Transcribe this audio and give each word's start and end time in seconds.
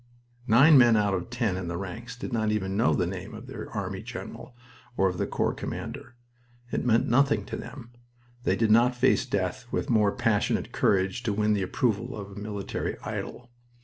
Nine 0.47 0.79
men 0.79 0.97
out 0.97 1.13
of 1.13 1.29
ten 1.29 1.55
in 1.55 1.67
the 1.67 1.77
ranks 1.77 2.15
did 2.15 2.33
not 2.33 2.51
even 2.51 2.75
know 2.75 2.95
the 2.95 3.05
name 3.05 3.35
of 3.35 3.45
their 3.45 3.69
army 3.69 4.01
general 4.01 4.57
or 4.97 5.07
of 5.07 5.19
the 5.19 5.27
corps 5.27 5.53
commander. 5.53 6.15
It 6.71 6.83
meant 6.83 7.05
nothing 7.07 7.45
to 7.45 7.55
them. 7.55 7.91
They 8.43 8.55
did 8.55 8.71
not 8.71 8.95
face 8.95 9.27
death 9.27 9.65
with 9.71 9.91
more 9.91 10.11
passionate 10.11 10.71
courage 10.71 11.21
to 11.21 11.33
win 11.33 11.53
the 11.53 11.61
approval 11.61 12.17
of 12.17 12.31
a 12.31 12.41
military 12.41 12.97
idol. 13.01 13.51